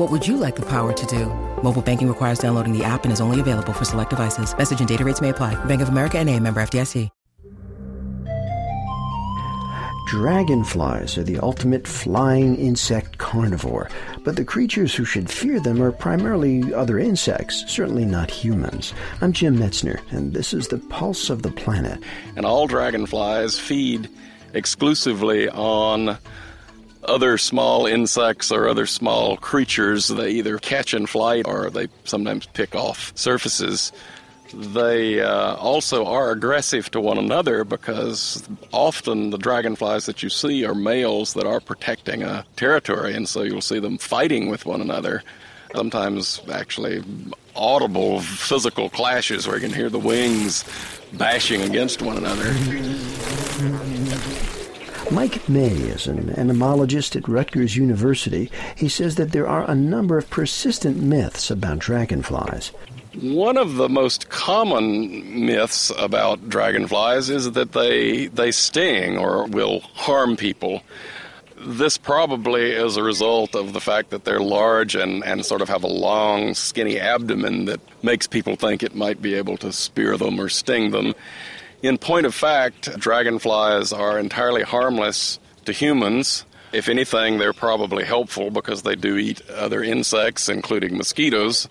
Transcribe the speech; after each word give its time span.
What 0.00 0.10
would 0.10 0.26
you 0.26 0.38
like 0.38 0.56
the 0.56 0.64
power 0.64 0.94
to 0.94 1.06
do? 1.06 1.26
Mobile 1.62 1.82
banking 1.82 2.08
requires 2.08 2.38
downloading 2.38 2.72
the 2.72 2.82
app 2.82 3.04
and 3.04 3.12
is 3.12 3.20
only 3.20 3.38
available 3.38 3.74
for 3.74 3.84
select 3.84 4.08
devices. 4.08 4.56
Message 4.56 4.78
and 4.80 4.88
data 4.88 5.04
rates 5.04 5.20
may 5.20 5.28
apply. 5.28 5.62
Bank 5.66 5.82
of 5.82 5.90
America 5.90 6.18
and 6.18 6.26
a 6.30 6.40
member 6.40 6.62
FDIC. 6.62 7.10
Dragonflies 10.06 11.18
are 11.18 11.22
the 11.22 11.38
ultimate 11.40 11.86
flying 11.86 12.56
insect 12.56 13.18
carnivore, 13.18 13.90
but 14.24 14.36
the 14.36 14.44
creatures 14.44 14.94
who 14.94 15.04
should 15.04 15.28
fear 15.28 15.60
them 15.60 15.82
are 15.82 15.92
primarily 15.92 16.72
other 16.72 16.98
insects, 16.98 17.62
certainly 17.68 18.06
not 18.06 18.30
humans. 18.30 18.94
I'm 19.20 19.34
Jim 19.34 19.58
Metzner, 19.58 20.00
and 20.12 20.32
this 20.32 20.54
is 20.54 20.68
the 20.68 20.78
Pulse 20.78 21.28
of 21.28 21.42
the 21.42 21.52
Planet. 21.52 22.02
And 22.36 22.46
all 22.46 22.66
dragonflies 22.66 23.58
feed 23.58 24.08
exclusively 24.54 25.50
on 25.50 26.16
other 27.10 27.36
small 27.36 27.86
insects 27.86 28.52
or 28.52 28.68
other 28.68 28.86
small 28.86 29.36
creatures 29.36 30.08
they 30.08 30.30
either 30.30 30.58
catch 30.58 30.94
in 30.94 31.06
flight 31.06 31.46
or 31.46 31.68
they 31.68 31.88
sometimes 32.04 32.46
pick 32.46 32.74
off 32.74 33.12
surfaces. 33.16 33.92
They 34.54 35.20
uh, 35.20 35.54
also 35.56 36.06
are 36.06 36.30
aggressive 36.30 36.90
to 36.92 37.00
one 37.00 37.18
another 37.18 37.64
because 37.64 38.48
often 38.72 39.30
the 39.30 39.38
dragonflies 39.38 40.06
that 40.06 40.22
you 40.22 40.28
see 40.28 40.64
are 40.64 40.74
males 40.74 41.34
that 41.34 41.46
are 41.46 41.60
protecting 41.60 42.22
a 42.22 42.44
territory, 42.56 43.14
and 43.14 43.28
so 43.28 43.42
you'll 43.42 43.60
see 43.60 43.78
them 43.78 43.98
fighting 43.98 44.48
with 44.48 44.66
one 44.66 44.80
another. 44.80 45.22
Sometimes 45.74 46.40
actually 46.52 47.04
audible 47.54 48.20
physical 48.20 48.88
clashes 48.88 49.46
where 49.46 49.56
you 49.56 49.62
can 49.62 49.72
hear 49.72 49.88
the 49.90 49.98
wings 49.98 50.64
bashing 51.12 51.62
against 51.62 52.02
one 52.02 52.16
another. 52.16 52.52
Mike 55.10 55.48
May 55.48 55.70
is 55.70 56.06
an 56.06 56.30
entomologist 56.30 57.16
at 57.16 57.28
Rutgers 57.28 57.76
University. 57.76 58.50
He 58.76 58.88
says 58.88 59.16
that 59.16 59.32
there 59.32 59.48
are 59.48 59.68
a 59.68 59.74
number 59.74 60.18
of 60.18 60.30
persistent 60.30 60.98
myths 60.98 61.50
about 61.50 61.80
dragonflies. 61.80 62.68
One 63.20 63.56
of 63.56 63.74
the 63.74 63.88
most 63.88 64.28
common 64.28 65.44
myths 65.46 65.90
about 65.98 66.48
dragonflies 66.48 67.28
is 67.28 67.50
that 67.52 67.72
they 67.72 68.28
they 68.28 68.52
sting 68.52 69.18
or 69.18 69.46
will 69.46 69.80
harm 69.80 70.36
people. 70.36 70.82
This 71.56 71.98
probably 71.98 72.70
is 72.70 72.96
a 72.96 73.02
result 73.02 73.56
of 73.56 73.72
the 73.72 73.80
fact 73.80 74.10
that 74.10 74.24
they're 74.24 74.40
large 74.40 74.94
and, 74.94 75.24
and 75.24 75.44
sort 75.44 75.60
of 75.60 75.68
have 75.68 75.82
a 75.82 75.88
long, 75.88 76.54
skinny 76.54 77.00
abdomen 77.00 77.64
that 77.64 77.80
makes 78.02 78.28
people 78.28 78.54
think 78.54 78.82
it 78.82 78.94
might 78.94 79.20
be 79.20 79.34
able 79.34 79.56
to 79.58 79.72
spear 79.72 80.16
them 80.16 80.40
or 80.40 80.48
sting 80.48 80.92
them. 80.92 81.14
In 81.82 81.96
point 81.96 82.26
of 82.26 82.34
fact, 82.34 82.98
dragonflies 82.98 83.92
are 83.92 84.18
entirely 84.18 84.62
harmless 84.62 85.38
to 85.64 85.72
humans. 85.72 86.44
If 86.72 86.88
anything, 86.88 87.38
they're 87.38 87.54
probably 87.54 88.04
helpful 88.04 88.50
because 88.50 88.82
they 88.82 88.96
do 88.96 89.16
eat 89.16 89.40
other 89.48 89.82
insects, 89.82 90.48
including 90.48 90.98
mosquitoes. 90.98 91.68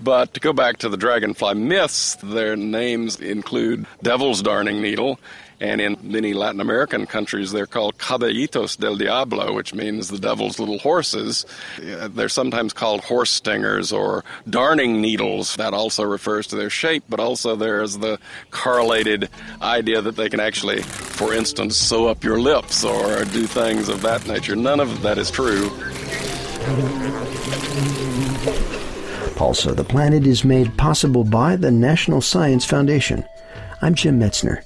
But 0.00 0.34
to 0.34 0.40
go 0.40 0.52
back 0.52 0.78
to 0.78 0.88
the 0.88 0.96
dragonfly 0.96 1.54
myths, 1.54 2.16
their 2.16 2.56
names 2.56 3.20
include 3.20 3.86
devil's 4.02 4.42
darning 4.42 4.82
needle, 4.82 5.18
and 5.60 5.80
in 5.80 5.96
many 6.02 6.34
Latin 6.34 6.60
American 6.60 7.06
countries, 7.06 7.52
they're 7.52 7.66
called 7.66 7.96
caballitos 7.98 8.76
del 8.76 8.96
diablo, 8.96 9.54
which 9.54 9.72
means 9.72 10.08
the 10.08 10.18
devil's 10.18 10.58
little 10.58 10.78
horses. 10.78 11.46
Uh, 11.78 12.08
they're 12.08 12.28
sometimes 12.28 12.72
called 12.72 13.02
horse 13.02 13.30
stingers 13.30 13.92
or 13.92 14.24
darning 14.50 15.00
needles. 15.00 15.56
That 15.56 15.72
also 15.72 16.02
refers 16.02 16.48
to 16.48 16.56
their 16.56 16.70
shape, 16.70 17.04
but 17.08 17.20
also 17.20 17.56
there's 17.56 17.98
the 17.98 18.18
correlated 18.50 19.30
idea 19.62 20.02
that 20.02 20.16
they 20.16 20.28
can 20.28 20.40
actually, 20.40 20.82
for 20.82 21.32
instance, 21.32 21.76
sew 21.76 22.08
up 22.08 22.24
your 22.24 22.40
lips 22.40 22.84
or 22.84 23.24
do 23.26 23.46
things 23.46 23.88
of 23.88 24.02
that 24.02 24.26
nature. 24.26 24.56
None 24.56 24.80
of 24.80 25.02
that 25.02 25.18
is 25.18 25.30
true. 25.30 25.70
Pulse 29.36 29.66
of 29.66 29.76
the 29.76 29.84
Planet 29.84 30.26
is 30.26 30.44
made 30.44 30.76
possible 30.78 31.24
by 31.24 31.56
the 31.56 31.70
National 31.70 32.20
Science 32.20 32.64
Foundation. 32.64 33.24
I'm 33.82 33.94
Jim 33.94 34.18
Metzner. 34.18 34.62